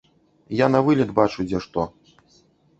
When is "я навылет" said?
0.65-1.13